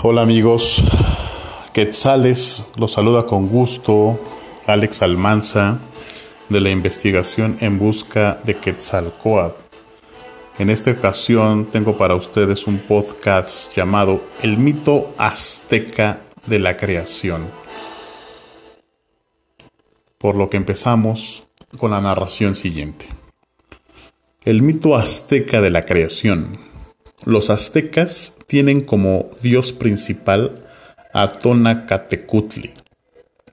Hola 0.00 0.22
amigos, 0.22 0.84
Quetzales 1.72 2.64
los 2.76 2.92
saluda 2.92 3.26
con 3.26 3.48
gusto 3.48 4.20
Alex 4.64 5.02
Almanza 5.02 5.80
de 6.48 6.60
la 6.60 6.70
investigación 6.70 7.56
en 7.60 7.80
busca 7.80 8.38
de 8.44 8.54
Quetzalcoatl. 8.54 9.60
En 10.60 10.70
esta 10.70 10.92
ocasión 10.92 11.66
tengo 11.66 11.96
para 11.96 12.14
ustedes 12.14 12.68
un 12.68 12.78
podcast 12.78 13.74
llamado 13.74 14.22
El 14.40 14.58
mito 14.58 15.12
azteca 15.18 16.20
de 16.46 16.60
la 16.60 16.76
creación. 16.76 17.48
Por 20.16 20.36
lo 20.36 20.48
que 20.48 20.58
empezamos 20.58 21.48
con 21.76 21.90
la 21.90 22.00
narración 22.00 22.54
siguiente. 22.54 23.08
El 24.44 24.62
mito 24.62 24.94
azteca 24.94 25.60
de 25.60 25.70
la 25.70 25.82
creación. 25.82 26.67
Los 27.28 27.50
aztecas 27.50 28.36
tienen 28.46 28.80
como 28.80 29.28
dios 29.42 29.74
principal 29.74 30.66
a 31.12 31.28
Tonacatecutli, 31.28 32.72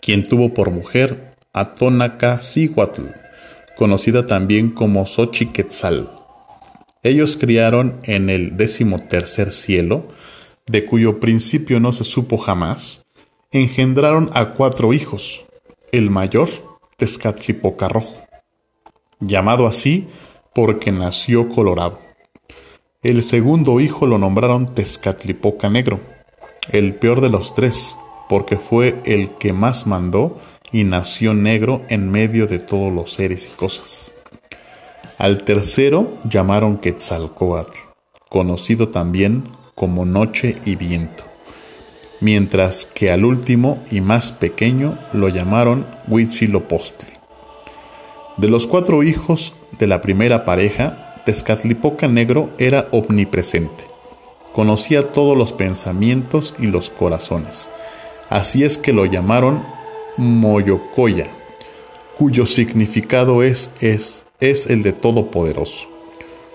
quien 0.00 0.22
tuvo 0.22 0.54
por 0.54 0.70
mujer 0.70 1.32
a 1.52 1.72
Tonacacihuatl, 1.72 3.06
conocida 3.76 4.24
también 4.24 4.70
como 4.70 5.04
Xochiquetzal. 5.04 6.12
Ellos 7.02 7.36
criaron 7.36 7.98
en 8.04 8.30
el 8.30 8.56
décimo-tercer 8.56 9.50
cielo, 9.50 10.06
de 10.68 10.86
cuyo 10.86 11.18
principio 11.18 11.80
no 11.80 11.92
se 11.92 12.04
supo 12.04 12.38
jamás, 12.38 13.04
engendraron 13.50 14.30
a 14.34 14.52
cuatro 14.52 14.92
hijos. 14.92 15.44
El 15.90 16.10
mayor, 16.10 16.50
Tezcatlipoca 16.98 17.88
Rojo, 17.88 18.28
llamado 19.18 19.66
así 19.66 20.06
porque 20.54 20.92
nació 20.92 21.48
colorado. 21.48 22.05
El 23.06 23.22
segundo 23.22 23.78
hijo 23.78 24.04
lo 24.04 24.18
nombraron 24.18 24.74
Tezcatlipoca 24.74 25.70
Negro, 25.70 26.00
el 26.72 26.96
peor 26.96 27.20
de 27.20 27.30
los 27.30 27.54
tres, 27.54 27.96
porque 28.28 28.56
fue 28.56 29.00
el 29.04 29.30
que 29.38 29.52
más 29.52 29.86
mandó 29.86 30.40
y 30.72 30.82
nació 30.82 31.32
negro 31.32 31.82
en 31.88 32.10
medio 32.10 32.48
de 32.48 32.58
todos 32.58 32.92
los 32.92 33.12
seres 33.12 33.46
y 33.46 33.56
cosas. 33.56 34.12
Al 35.18 35.44
tercero 35.44 36.14
llamaron 36.28 36.78
Quetzalcoatl, 36.78 37.78
conocido 38.28 38.88
también 38.88 39.50
como 39.76 40.04
Noche 40.04 40.60
y 40.64 40.74
Viento, 40.74 41.22
mientras 42.20 42.86
que 42.86 43.12
al 43.12 43.24
último 43.24 43.84
y 43.88 44.00
más 44.00 44.32
pequeño 44.32 44.98
lo 45.12 45.28
llamaron 45.28 45.86
Huitzilopochtli. 46.08 47.10
De 48.36 48.48
los 48.48 48.66
cuatro 48.66 49.04
hijos 49.04 49.54
de 49.78 49.86
la 49.86 50.00
primera 50.00 50.44
pareja, 50.44 51.05
Tezcatlipoca 51.26 52.06
Negro 52.06 52.50
era 52.56 52.86
omnipresente. 52.92 53.84
Conocía 54.52 55.10
todos 55.10 55.36
los 55.36 55.52
pensamientos 55.52 56.54
y 56.60 56.68
los 56.68 56.88
corazones. 56.88 57.72
Así 58.28 58.62
es 58.62 58.78
que 58.78 58.92
lo 58.92 59.06
llamaron 59.06 59.64
Moyocoya, 60.16 61.26
cuyo 62.16 62.46
significado 62.46 63.42
es, 63.42 63.72
es 63.80 64.24
es 64.38 64.68
el 64.68 64.84
de 64.84 64.92
Todopoderoso. 64.92 65.88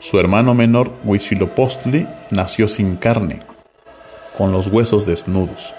Su 0.00 0.18
hermano 0.18 0.54
menor, 0.54 0.92
Huitzilopochtli, 1.02 2.06
nació 2.30 2.68
sin 2.68 2.96
carne, 2.96 3.40
con 4.36 4.52
los 4.52 4.66
huesos 4.66 5.06
desnudos. 5.06 5.74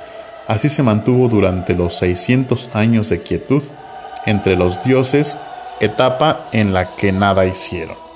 Así 0.47 0.67
se 0.67 0.81
mantuvo 0.81 1.27
durante 1.27 1.75
los 1.75 1.93
600 1.99 2.71
años 2.73 3.09
de 3.09 3.21
quietud 3.21 3.61
entre 4.25 4.55
los 4.55 4.83
dioses, 4.83 5.38
etapa 5.79 6.47
en 6.53 6.73
la 6.73 6.95
que 6.95 7.11
nada 7.11 7.45
hicieron. 7.45 8.09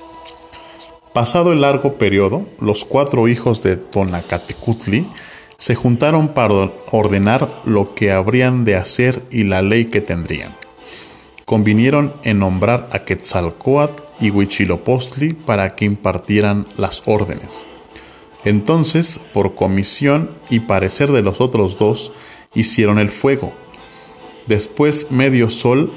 Pasado 1.14 1.52
el 1.52 1.62
largo 1.62 1.94
periodo, 1.94 2.44
los 2.60 2.84
cuatro 2.84 3.26
hijos 3.28 3.62
de 3.62 3.76
Tonacatecutli 3.76 5.08
se 5.56 5.74
juntaron 5.74 6.28
para 6.28 6.70
ordenar 6.90 7.62
lo 7.64 7.94
que 7.94 8.12
habrían 8.12 8.66
de 8.66 8.76
hacer 8.76 9.22
y 9.30 9.44
la 9.44 9.62
ley 9.62 9.86
que 9.86 10.02
tendrían 10.02 10.52
convinieron 11.44 12.14
en 12.22 12.38
nombrar 12.38 12.88
a 12.92 13.00
Quetzalcoatl 13.00 14.02
y 14.20 14.30
Huitzilopochtli 14.30 15.34
para 15.34 15.74
que 15.74 15.84
impartieran 15.84 16.66
las 16.76 17.02
órdenes. 17.06 17.66
Entonces, 18.44 19.20
por 19.32 19.54
comisión 19.54 20.30
y 20.50 20.60
parecer 20.60 21.12
de 21.12 21.22
los 21.22 21.40
otros 21.40 21.78
dos, 21.78 22.12
hicieron 22.54 22.98
el 22.98 23.08
fuego. 23.08 23.52
Después 24.46 25.10
medio 25.10 25.48
sol, 25.48 25.92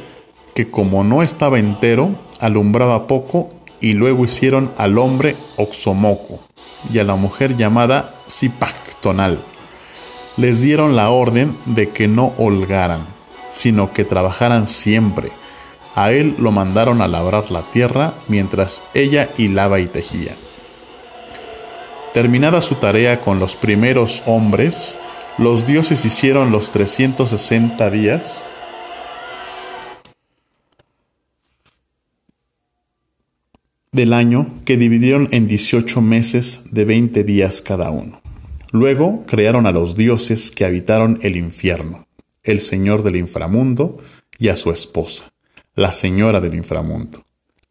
que 0.53 0.69
como 0.69 1.03
no 1.03 1.22
estaba 1.22 1.59
entero, 1.59 2.16
alumbraba 2.39 3.07
poco, 3.07 3.49
y 3.79 3.93
luego 3.93 4.25
hicieron 4.25 4.71
al 4.77 4.97
hombre 4.97 5.35
Oxomoco 5.55 6.39
y 6.91 6.99
a 6.99 7.03
la 7.03 7.15
mujer 7.15 7.55
llamada 7.55 8.15
Zipactonal. 8.29 9.39
Les 10.38 10.61
dieron 10.61 10.95
la 10.95 11.09
orden 11.09 11.55
de 11.65 11.89
que 11.89 12.07
no 12.07 12.33
holgaran 12.37 13.17
sino 13.49 13.93
que 13.93 14.05
trabajaran 14.05 14.67
siempre. 14.67 15.31
A 15.95 16.11
él 16.11 16.35
lo 16.37 16.51
mandaron 16.51 17.01
a 17.01 17.07
labrar 17.07 17.49
la 17.51 17.63
tierra 17.63 18.13
mientras 18.27 18.81
ella 18.93 19.29
hilaba 19.37 19.79
y 19.79 19.87
tejía. 19.87 20.35
Terminada 22.13 22.61
su 22.61 22.75
tarea 22.75 23.21
con 23.21 23.39
los 23.39 23.55
primeros 23.55 24.23
hombres, 24.25 24.97
los 25.37 25.66
dioses 25.67 26.05
hicieron 26.05 26.51
los 26.51 26.71
360 26.71 27.89
días 27.89 28.43
del 33.91 34.13
año 34.13 34.47
que 34.65 34.77
dividieron 34.77 35.29
en 35.31 35.47
18 35.47 36.01
meses 36.01 36.61
de 36.71 36.85
20 36.85 37.23
días 37.23 37.61
cada 37.61 37.89
uno. 37.89 38.21
Luego 38.71 39.23
crearon 39.25 39.65
a 39.65 39.71
los 39.71 39.95
dioses 39.95 40.51
que 40.51 40.65
habitaron 40.65 41.19
el 41.21 41.35
infierno 41.35 42.07
el 42.47 42.61
señor 42.61 43.03
del 43.03 43.17
inframundo, 43.17 43.97
y 44.39 44.49
a 44.49 44.55
su 44.55 44.71
esposa, 44.71 45.33
la 45.75 45.91
señora 45.91 46.39
del 46.39 46.55
inframundo. 46.55 47.25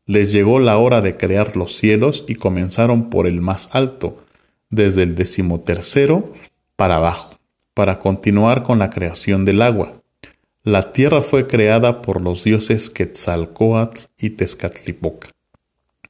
Les 0.05 0.33
llegó 0.33 0.61
la 0.61 0.77
hora 0.77 1.01
de 1.01 1.17
crear 1.17 1.57
los 1.57 1.75
cielos 1.75 2.25
y 2.29 2.35
comenzaron 2.35 3.09
por 3.09 3.27
el 3.27 3.41
más 3.41 3.71
alto, 3.73 4.25
desde 4.69 5.05
el 5.05 5.15
decimotercero 5.15 6.33
para 6.77 6.97
abajo, 6.97 7.39
para 7.73 7.99
continuar 8.01 8.63
con 8.63 8.79
la 8.79 8.91
creación 8.91 9.45
del 9.45 9.63
agua. 9.63 9.93
La 10.63 10.93
tierra 10.93 11.23
fue 11.23 11.47
creada 11.47 12.03
por 12.03 12.21
los 12.21 12.45
dioses 12.45 12.91
Quetzalcoatl 12.91 14.01
y 14.19 14.31
Tezcatlipoca, 14.31 15.29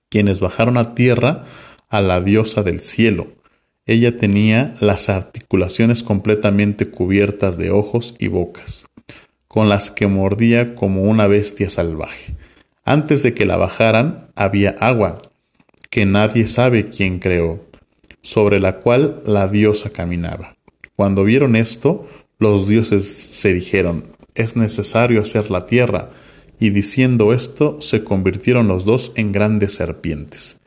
quienes 0.09 0.41
bajaron 0.41 0.77
a 0.77 0.95
tierra 0.95 1.45
a 1.89 2.01
la 2.01 2.21
diosa 2.21 2.63
del 2.63 2.81
cielo, 2.81 3.29
ella 3.87 4.17
tenía 4.17 4.75
las 4.81 5.09
articulaciones 5.09 6.03
completamente 6.03 6.91
cubiertas 6.91 7.57
de 7.57 7.71
ojos 7.71 8.17
y 8.19 8.27
bocas, 8.27 8.87
con 9.47 9.69
las 9.69 9.91
que 9.93 10.09
mordía 10.09 10.75
como 10.75 11.03
una 11.03 11.29
bestia 11.29 11.71
salvaje. 11.71 12.35
Antes 12.85 13.23
de 13.23 13.33
que 13.33 13.47
la 13.47 13.57
bajaran 13.57 14.33
había 14.35 14.71
agua, 14.81 15.23
que 15.89 16.05
nadie 16.05 16.47
sabe 16.49 16.91
quién 16.91 17.21
creó, 17.21 17.65
sobre 18.23 18.59
la 18.59 18.81
cual 18.81 19.23
la 19.25 19.47
diosa 19.47 19.91
caminaba. 19.91 20.57
Cuando 20.97 21.23
vieron 21.23 21.55
esto, 21.55 22.09
los 22.39 22.67
dioses 22.67 23.07
se 23.07 23.55
dijeron, 23.55 24.17
es 24.35 24.57
necesario 24.57 25.23
hacer 25.23 25.51
la 25.51 25.65
tierra, 25.65 26.07
y 26.59 26.71
diciendo 26.71 27.33
esto 27.33 27.81
se 27.81 28.05
convirtieron 28.05 28.69
los 28.69 28.85
dos 28.85 29.13
en 29.17 29.33
grandes 29.33 29.75
serpientes. 29.75 30.59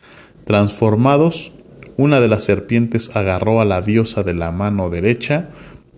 Transformados 0.46 1.54
una 2.00 2.22
de 2.22 2.30
las 2.30 2.46
serpientes 2.46 3.14
agarró 3.14 3.60
a 3.60 3.66
la 3.66 3.82
diosa 3.82 4.24
de 4.24 4.34
la 4.34 4.52
mano 4.52 4.90
derecha 4.90 5.50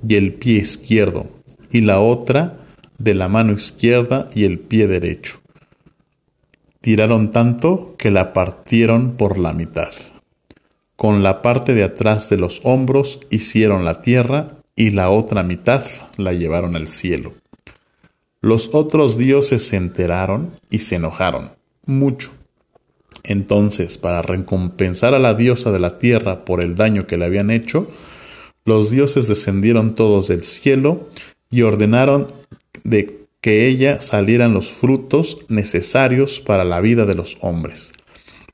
y 0.07 0.15
el 0.15 0.33
pie 0.33 0.55
izquierdo, 0.55 1.29
y 1.71 1.81
la 1.81 1.99
otra 1.99 2.57
de 2.97 3.13
la 3.13 3.27
mano 3.27 3.53
izquierda 3.53 4.27
y 4.33 4.45
el 4.45 4.57
pie 4.57 4.87
derecho. 4.87 5.41
Tiraron 6.81 7.29
tanto 7.29 7.93
que 7.99 8.09
la 8.09 8.33
partieron 8.33 9.11
por 9.11 9.37
la 9.37 9.53
mitad. 9.53 9.91
Con 10.95 11.21
la 11.21 11.43
parte 11.43 11.75
de 11.75 11.83
atrás 11.83 12.29
de 12.29 12.37
los 12.37 12.61
hombros 12.63 13.19
hicieron 13.29 13.85
la 13.85 14.01
tierra 14.01 14.57
y 14.75 14.89
la 14.89 15.11
otra 15.11 15.43
mitad 15.43 15.83
la 16.17 16.33
llevaron 16.33 16.75
al 16.75 16.87
cielo. 16.87 17.33
Los 18.41 18.71
otros 18.73 19.17
dioses 19.17 19.67
se 19.67 19.77
enteraron 19.77 20.59
y 20.69 20.79
se 20.79 20.95
enojaron 20.95 21.51
mucho 21.85 22.31
entonces, 23.23 23.97
para 23.97 24.21
recompensar 24.21 25.13
a 25.13 25.19
la 25.19 25.33
diosa 25.33 25.71
de 25.71 25.79
la 25.79 25.99
tierra 25.99 26.45
por 26.45 26.63
el 26.63 26.75
daño 26.75 27.07
que 27.07 27.17
le 27.17 27.25
habían 27.25 27.51
hecho, 27.51 27.87
los 28.65 28.89
dioses 28.89 29.27
descendieron 29.27 29.95
todos 29.95 30.27
del 30.27 30.43
cielo 30.43 31.09
y 31.49 31.61
ordenaron 31.63 32.27
de 32.83 33.27
que 33.41 33.67
ella 33.67 34.01
salieran 34.01 34.53
los 34.53 34.71
frutos 34.71 35.39
necesarios 35.49 36.39
para 36.39 36.63
la 36.63 36.79
vida 36.79 37.05
de 37.05 37.15
los 37.15 37.37
hombres. 37.41 37.93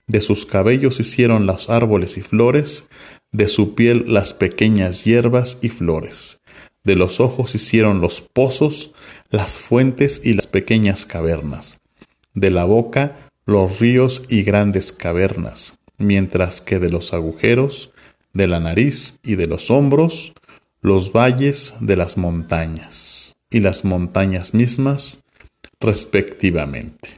De 0.07 0.21
sus 0.21 0.45
cabellos 0.45 0.99
hicieron 0.99 1.45
los 1.45 1.69
árboles 1.69 2.17
y 2.17 2.21
flores, 2.21 2.87
de 3.31 3.47
su 3.47 3.75
piel 3.75 4.05
las 4.07 4.33
pequeñas 4.33 5.03
hierbas 5.03 5.59
y 5.61 5.69
flores. 5.69 6.41
De 6.87 6.95
los 6.95 7.19
ojos 7.19 7.53
hicieron 7.53 7.99
los 7.99 8.21
pozos, 8.21 8.93
las 9.29 9.57
fuentes 9.57 10.21
y 10.23 10.31
las 10.31 10.47
pequeñas 10.47 11.05
cavernas. 11.05 11.81
De 12.33 12.49
la 12.49 12.63
boca 12.63 13.29
los 13.45 13.81
ríos 13.81 14.23
y 14.29 14.43
grandes 14.43 14.93
cavernas, 14.93 15.77
mientras 15.97 16.61
que 16.61 16.79
de 16.79 16.89
los 16.89 17.13
agujeros, 17.13 17.91
de 18.31 18.47
la 18.47 18.61
nariz 18.61 19.19
y 19.21 19.35
de 19.35 19.47
los 19.47 19.69
hombros, 19.69 20.31
los 20.79 21.11
valles 21.11 21.73
de 21.81 21.97
las 21.97 22.15
montañas 22.15 23.35
y 23.49 23.59
las 23.59 23.83
montañas 23.83 24.53
mismas 24.53 25.25
respectivamente. 25.81 27.17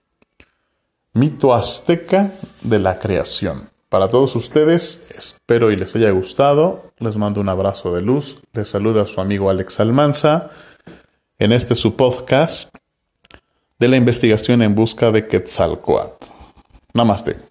Mito 1.14 1.54
azteca 1.54 2.32
de 2.64 2.80
la 2.80 2.98
creación. 2.98 3.70
Para 3.90 4.08
todos 4.08 4.36
ustedes, 4.36 5.02
espero 5.18 5.72
y 5.72 5.76
les 5.76 5.96
haya 5.96 6.12
gustado. 6.12 6.92
Les 7.00 7.18
mando 7.18 7.42
un 7.42 7.50
abrazo 7.50 7.96
de 7.96 8.02
luz. 8.02 8.40
Les 8.54 8.70
saluda 8.70 9.02
a 9.02 9.08
su 9.08 9.20
amigo 9.20 9.50
Alex 9.50 9.80
Almanza 9.80 10.52
en 11.40 11.52
este 11.52 11.74
su 11.74 11.96
podcast 11.96 12.72
de 13.80 13.88
la 13.88 13.98
investigación 13.98 14.62
en 14.62 14.76
busca 14.76 15.10
de 15.12 15.28
Quetzalcoatl. 15.28 16.24
Namaste. 16.94 17.49